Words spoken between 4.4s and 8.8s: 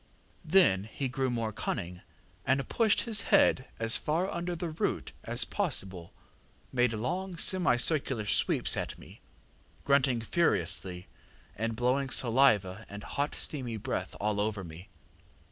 the root as possible, made long semicircular sweeps